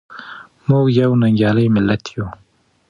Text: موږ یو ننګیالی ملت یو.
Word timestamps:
موږ 0.69 0.85
یو 0.99 1.11
ننګیالی 1.21 1.65
ملت 1.75 2.03
یو. 2.15 2.27